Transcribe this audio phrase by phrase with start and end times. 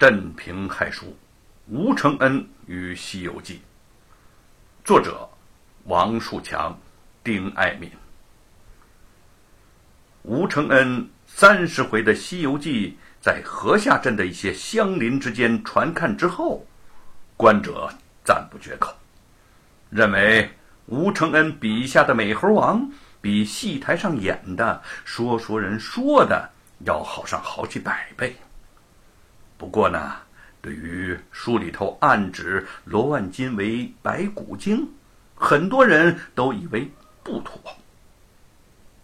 [0.00, 1.14] 镇平害书，
[1.68, 3.56] 吴承恩与《西游记》，
[4.82, 5.28] 作者
[5.84, 6.74] 王树强、
[7.22, 7.90] 丁爱民。
[10.22, 12.88] 吴承恩三十回的《西游记》
[13.22, 16.64] 在河下镇的一些乡邻之间传看之后，
[17.36, 17.92] 观者
[18.24, 18.96] 赞不绝口，
[19.90, 20.50] 认为
[20.86, 22.90] 吴承恩笔下的美猴王
[23.20, 26.50] 比戏台上演的说书人说的
[26.86, 28.34] 要好上好几百倍。
[29.60, 30.14] 不过呢，
[30.62, 34.88] 对于书里头暗指罗万金为白骨精，
[35.34, 36.90] 很多人都以为
[37.22, 37.60] 不妥。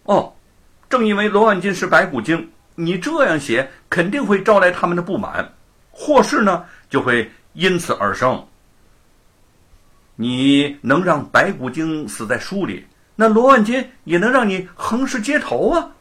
[0.05, 0.33] 哦，
[0.89, 5.47] 正因为罗万金是白骨精，你这样写肯定会招来他们的不满，
[5.91, 8.43] 祸事呢就会因此而生。
[10.15, 12.83] 你能让白骨精死在书里，
[13.15, 15.91] 那罗万金也能让你横尸街头啊！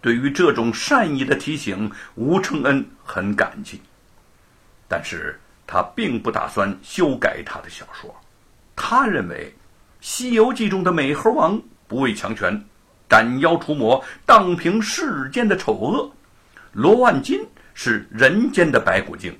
[0.00, 3.80] 对于这种善意的提醒，吴承恩很感激。
[4.86, 8.14] 但是他并不打算修改他的小说。
[8.76, 9.52] 他认为，
[10.00, 12.64] 《西游记》中的美猴王不畏强权，
[13.08, 16.10] 斩妖除魔，荡平世间的丑恶。
[16.72, 19.36] 罗万金是人间的白骨精，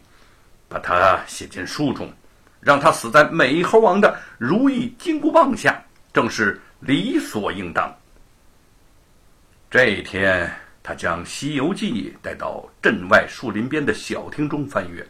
[0.68, 2.12] 把他写进书中，
[2.60, 5.80] 让他死在美猴王的如意金箍棒下，
[6.12, 7.94] 正是理所应当。
[9.70, 10.50] 这一天，
[10.82, 15.06] 他将《西游记》带到镇外树林边的小厅中翻阅，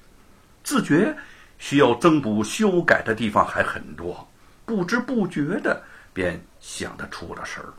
[0.64, 1.16] 自觉
[1.58, 4.26] 需要增补修改的地方还很多，
[4.66, 5.80] 不知不觉的
[6.12, 7.72] 便想得出了神儿。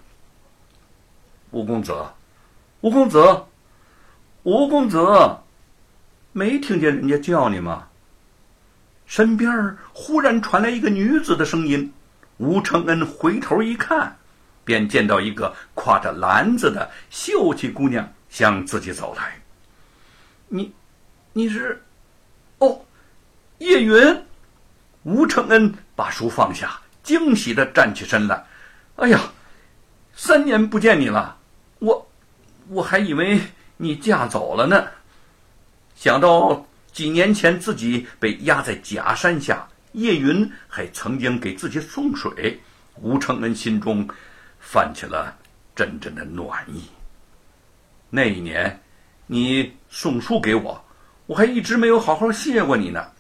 [1.52, 1.94] 吴公子，
[2.80, 3.44] 吴公子，
[4.44, 5.06] 吴公子，
[6.32, 7.90] 没听见人家叫你吗？
[9.06, 11.92] 身边忽然传来一个女子的声音。
[12.38, 14.16] 吴承恩回头一看。
[14.70, 19.42] 便见到一个挎着篮子的秀气姑娘向自己走来。
[20.48, 20.72] 你，
[21.34, 21.82] 你是，
[22.60, 22.80] 哦，
[23.58, 23.96] 叶云。
[25.04, 28.46] 吴承恩把书放下，惊喜的站起身来。
[28.98, 29.20] 哎呀，
[30.14, 31.36] 三年不见你了，
[31.80, 32.08] 我，
[32.68, 33.42] 我还以为
[33.78, 34.86] 你嫁走了呢。
[35.96, 42.62] 想到几年前自己被压在假山下，叶云还曾经给自己送水，
[43.02, 44.08] 吴承恩心中。
[44.72, 45.36] 泛起了
[45.76, 46.84] 阵阵的暖意。
[48.08, 48.80] 那一年，
[49.26, 50.80] 你送书给我，
[51.26, 53.12] 我还一直没有好好谢过你呢。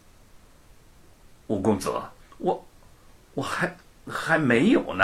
[1.48, 1.92] 吴公子，
[2.38, 2.68] 我
[3.34, 3.76] 我还
[4.08, 5.04] 还没有呢。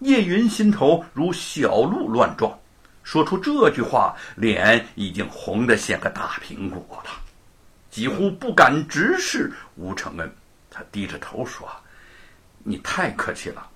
[0.00, 2.54] 叶云心头如小鹿乱撞，
[3.02, 7.10] 说出这句话，脸已经红得像个大苹果了，
[7.90, 10.36] 几乎不敢直视吴承恩。
[10.70, 11.66] 他低着头说
[12.62, 13.66] ：“你太客气了。”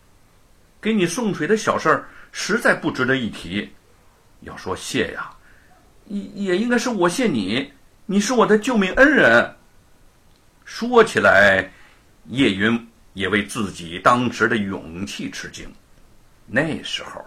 [0.86, 3.69] 给你送水的小事儿，实在不值得一提。
[4.42, 5.32] 要说谢呀，
[6.04, 7.72] 也也应该是我谢你。
[8.06, 9.52] 你是我的救命恩人。
[10.64, 11.69] 说起来，
[12.28, 15.69] 叶云也为自己当时的勇气吃惊。
[16.47, 17.20] 那时候，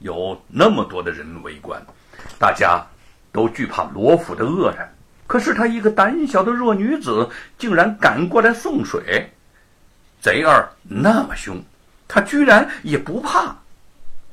[0.00, 1.82] 有那么多的人围观，
[2.38, 2.86] 大家
[3.32, 4.86] 都惧怕罗府的恶人。
[5.26, 9.26] 可是她一个胆小的弱女子，竟然敢过来送水。
[10.20, 11.64] 贼儿那么凶。
[12.12, 13.56] 他居然也不怕，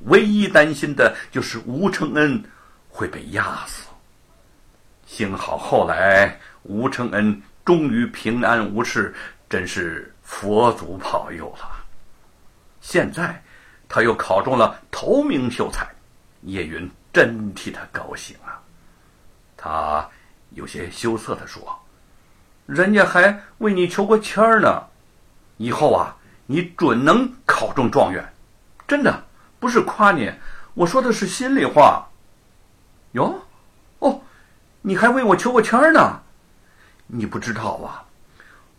[0.05, 2.43] 唯一担心的就是吴承恩
[2.89, 3.87] 会被压死。
[5.05, 9.13] 幸好后来吴承恩终于平安无事，
[9.47, 11.69] 真是佛祖保佑了。
[12.81, 13.39] 现在
[13.87, 15.87] 他又考中了头名秀才，
[16.41, 18.57] 叶云真替他高兴啊。
[19.55, 20.09] 他
[20.49, 21.61] 有些羞涩地说
[22.65, 24.81] ：“人家还为你求过签儿呢，
[25.57, 28.33] 以后啊。”你准能考中状元，
[28.87, 29.23] 真的
[29.59, 30.31] 不是夸你，
[30.73, 32.07] 我说的是心里话。
[33.11, 33.41] 哟，
[33.99, 34.21] 哦，
[34.81, 36.21] 你还为我求过签儿呢？
[37.05, 38.03] 你不知道啊，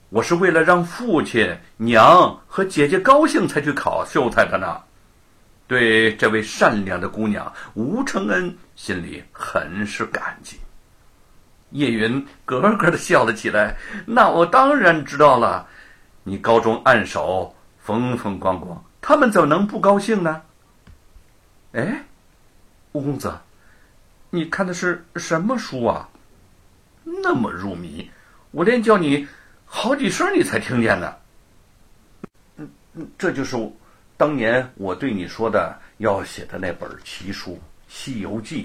[0.09, 4.81] 我是为了让父亲、娘和姐姐高兴才去考秀才的呢。
[5.67, 10.59] 对这位善良的姑娘吴承恩心里很是感激。
[11.73, 13.77] 叶云咯咯的笑了起来。
[14.07, 15.67] 那我当然知道了，
[16.23, 17.55] 你高中暗手。
[17.89, 20.43] 风风光光，他们怎么能不高兴呢？
[21.73, 22.05] 哎，
[22.93, 23.33] 吴公子，
[24.29, 26.07] 你看的是什么书啊？
[27.03, 28.11] 那么入迷，
[28.51, 29.27] 我连叫你
[29.65, 31.17] 好几声你才听见呢。
[32.59, 33.57] 嗯嗯，这就是
[34.19, 37.53] 当年我对你说的要写的那本奇书
[37.89, 38.65] 《西游记》。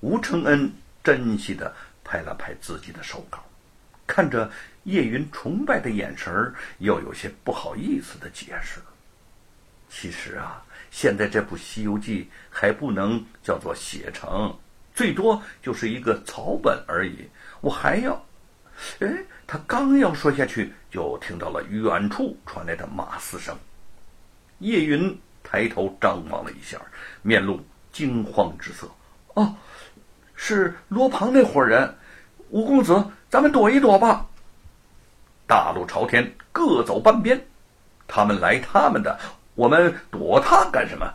[0.00, 0.72] 吴承恩
[1.04, 1.70] 珍惜的
[2.02, 3.44] 拍了拍自己的手稿，
[4.08, 4.50] 看着。
[4.84, 8.80] 叶云崇拜的眼神儿，又有些不好意思的解释
[9.90, 14.56] ：“其实啊，现在这部《西游记》还不能叫做写成，
[14.94, 17.28] 最多就是一个草本而已。
[17.60, 18.24] 我还要……
[19.00, 23.54] 哎，他刚要说下去，就听到了远处传来的马嘶声。
[24.60, 26.80] 叶云抬头张望了一下，
[27.20, 27.62] 面露
[27.92, 28.90] 惊慌之色。
[29.34, 29.54] 哦，
[30.34, 31.94] 是罗庞那伙人。
[32.50, 34.26] 五公子，咱们躲一躲吧。
[35.46, 37.38] 大路朝天，各走半边。
[38.06, 39.18] 他们来他们的，
[39.54, 41.12] 我们躲他干什么？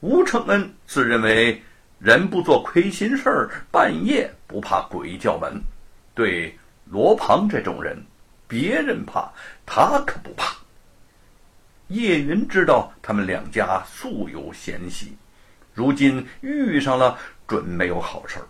[0.00, 1.62] 吴承恩自认为
[1.98, 5.60] 人不做亏心事儿，半夜不怕鬼叫门。
[6.14, 8.00] 对罗庞这种人，
[8.48, 9.30] 别人怕，
[9.64, 10.56] 他可不怕。
[11.88, 15.16] 叶云知道他们两家素有嫌隙，
[15.72, 17.16] 如今遇上了，
[17.46, 18.46] 准没有好事儿。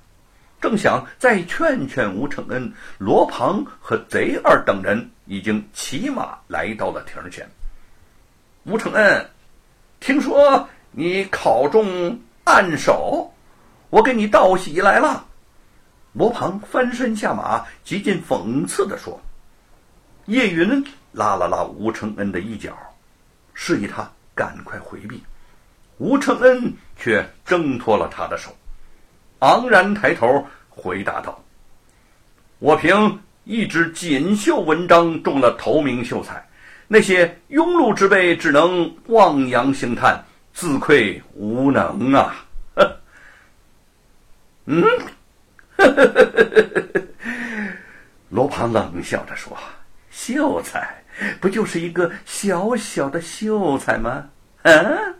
[0.60, 7.48] 正想再劝劝吴承恩，罗庞和贼二等人已经骑马来到了亭前。
[8.64, 9.30] 吴承恩，
[10.00, 13.32] 听说你考中暗手，
[13.90, 15.24] 我给你道喜来了。
[16.12, 19.20] 罗庞翻身下马，极尽讽刺地说。
[20.26, 22.76] 叶云拉了拉吴承恩的衣角，
[23.54, 25.22] 示意他赶快回避。
[25.98, 28.54] 吴承恩却挣脱了他的手。
[29.40, 31.42] 昂然抬头回答道
[32.58, 36.44] ：“我凭一纸锦绣文章中了头名秀才，
[36.88, 40.20] 那些庸碌之辈只能望洋兴叹，
[40.52, 42.44] 自愧无能啊！”，
[44.66, 44.84] 嗯，
[48.28, 49.56] 罗庞冷笑着说
[50.10, 51.00] ：“秀才
[51.40, 54.28] 不就是一个小小的秀才吗？
[54.62, 55.14] 嗯，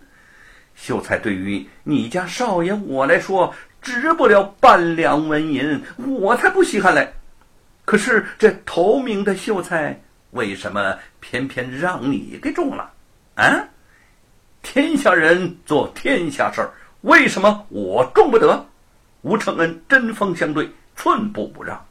[0.74, 7.12] 秀才对于你家少爷我来说。”值不了半两文银，我才不稀罕嘞！
[7.84, 9.98] 可是这头名的秀才，
[10.32, 12.90] 为什么偏偏让你给中了？
[13.36, 13.64] 啊！
[14.60, 16.70] 天下人做天下事儿，
[17.02, 18.66] 为什么我中不得？
[19.22, 21.82] 吴承恩针锋相对，寸步不让。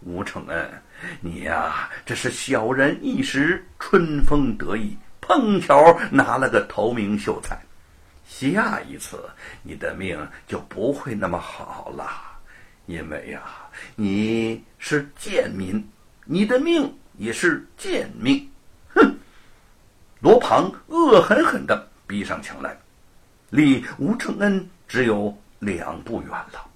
[0.00, 0.82] 吴承恩，
[1.20, 7.56] 你呀，这是小人一时春风得意，碰巧拿了个头名秀才。
[8.32, 9.22] 下一次
[9.62, 12.10] 你的命就不会那么好了，
[12.86, 13.42] 因为呀，
[13.94, 15.86] 你是贱民，
[16.24, 18.50] 你的命也是贱命。
[18.94, 19.14] 哼！
[20.20, 22.74] 罗庞恶狠狠地逼上墙来，
[23.50, 26.66] 离吴承恩只有两步远了。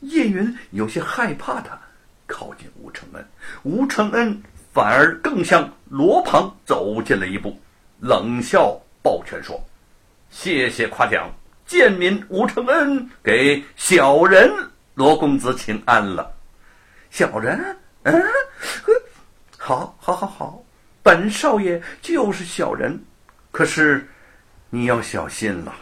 [0.00, 1.78] 叶云有些害怕他
[2.26, 3.24] 靠近吴承恩，
[3.62, 4.42] 吴承恩
[4.72, 7.60] 反而更向罗庞走近了一步，
[8.00, 9.62] 冷笑抱拳说。
[10.30, 11.30] 谢谢夸奖，
[11.66, 14.50] 贱民吴承恩给小人
[14.94, 16.32] 罗公子请安了。
[17.10, 18.22] 小人，嗯，
[19.56, 20.62] 好，好，好，好，
[21.02, 22.98] 本少爷就是小人。
[23.50, 24.06] 可是
[24.70, 25.74] 你要小心了，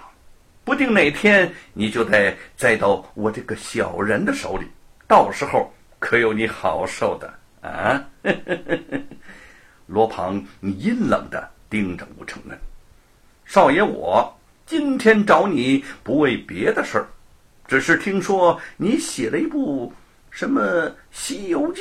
[0.64, 4.66] 不定哪天你就得栽到我这个小人的手里，
[5.08, 8.02] 到时候可有你好受的啊！
[9.86, 12.58] 罗庞阴冷的盯着吴承恩，
[13.56, 14.30] 少爷我。
[14.66, 17.08] 今天找你不为别的事儿，
[17.66, 19.90] 只是听说你写了一部
[20.30, 20.60] 什么
[21.10, 21.80] 《西游记》，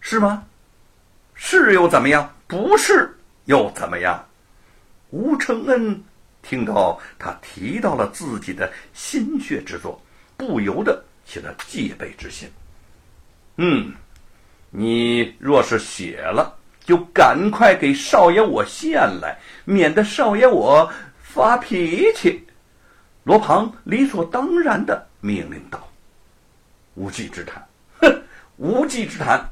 [0.00, 0.44] 是吗？
[1.32, 2.30] 是又怎么样？
[2.46, 3.16] 不是
[3.46, 4.22] 又怎么样？
[5.08, 6.04] 吴承恩
[6.42, 9.98] 听到他提到了自己的心血之作，
[10.36, 12.46] 不由得起了戒备之心。
[13.56, 13.90] 嗯，
[14.68, 20.90] 你若是写了，就赶快给少爷我献来，免得少爷我。
[21.22, 22.44] 发脾气，
[23.22, 25.88] 罗庞理所当然的命令道
[26.96, 27.64] ：“无稽之谈，
[28.00, 28.22] 哼，
[28.56, 29.48] 无稽之谈。”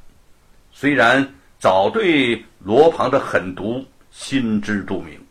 [0.75, 1.25] 虽然
[1.61, 5.25] 早对罗庞的狠毒心知肚明，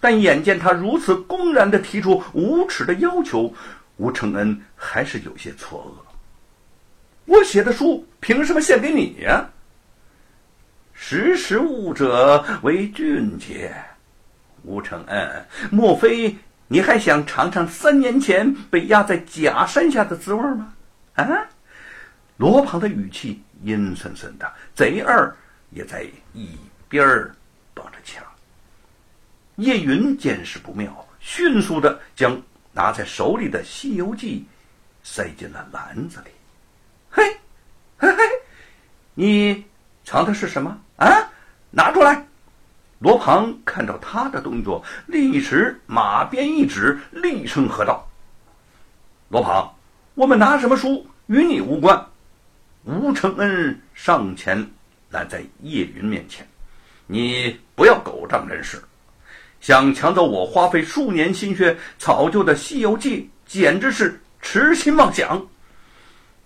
[0.00, 3.52] 但眼见他如此公然的提出无耻的要求，
[3.98, 6.14] 吴承恩还是有些错愕。
[7.26, 9.46] 我写的书凭什么献给你呀？
[11.02, 13.74] 识时务者为俊杰。
[14.64, 16.36] 吴承恩，莫非
[16.68, 20.74] 你还想尝尝三年前被压在假山下的滋味吗？
[21.14, 21.26] 啊！
[22.36, 25.34] 罗胖的语气阴森森的，贼二
[25.70, 26.50] 也在一
[26.86, 27.34] 边儿
[27.72, 28.22] 帮着枪。
[29.56, 32.40] 叶云见势不妙，迅速的将
[32.72, 34.46] 拿在手里的《西游记》
[35.08, 36.30] 塞进了篮子里。
[37.10, 37.24] 嘿，
[37.96, 38.22] 嘿嘿，
[39.14, 39.64] 你
[40.04, 41.30] 藏的是什么啊？
[41.70, 42.26] 拿出来！
[42.98, 48.06] 罗庞看到他的动作，立时马鞭一指，厉声喝道
[49.30, 49.72] ：“罗庞，
[50.14, 52.06] 我们拿什么书与你无关。”
[52.84, 54.70] 吴承恩上前
[55.10, 56.46] 拦在叶云面前
[57.06, 58.82] ：“你不要狗仗人势，
[59.60, 65.40] 想抢走我花费数年心血草就的《西游记》，简直是痴心妄想。”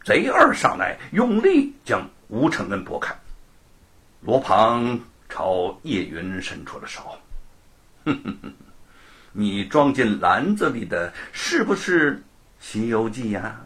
[0.05, 3.13] 贼二上来，用力将吴承恩拨开。
[4.25, 7.03] 罗庞朝叶云伸出了手
[8.07, 8.53] ：“哼哼哼，
[9.33, 12.13] 你装进篮子里的是不是
[12.59, 13.61] 《西游记》呀？”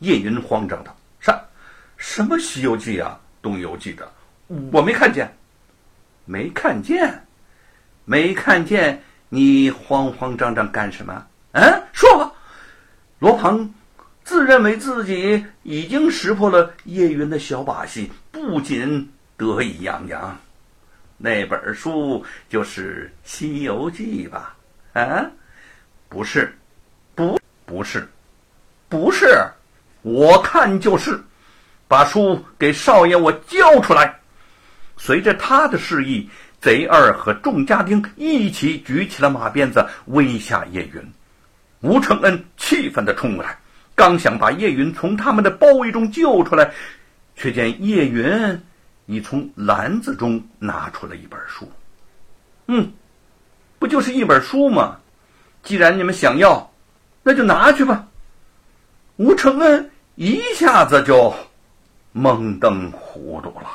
[0.00, 1.38] 叶云慌张道：“啥？
[1.98, 3.20] 什么《西游记》啊？
[3.42, 4.10] 东游记的，
[4.72, 5.36] 我没看见，
[6.24, 7.26] 没看见，
[8.06, 11.26] 没看见，你慌慌张张干什么？
[11.52, 12.32] 嗯，说吧。”
[13.20, 13.74] 罗庞
[14.24, 20.38] 自认为自己已经识破了叶云的小把戏，不仅得意洋洋。
[21.16, 24.54] 那本书就是《西游记》吧？
[24.92, 25.24] 啊，
[26.08, 26.54] 不是，
[27.14, 28.06] 不，不是，
[28.88, 29.26] 不是。
[30.02, 31.20] 我看就是，
[31.86, 34.18] 把书给少爷我交出来。
[34.96, 36.28] 随着他的示意，
[36.60, 41.12] 贼二和众家丁一起举起了马鞭子，威吓叶云。
[41.80, 43.58] 吴承恩气愤地冲过来，
[43.94, 46.72] 刚想把叶云从他们的包围中救出来，
[47.36, 48.60] 却见叶云
[49.10, 51.66] 你从篮子中拿出了一本书。
[52.66, 52.92] 嗯，
[53.78, 54.98] 不就是一本书吗？
[55.62, 56.70] 既然你们想要，
[57.22, 58.06] 那就拿去吧。
[59.16, 61.34] 吴承恩一下子就
[62.14, 63.70] 懵登糊涂了。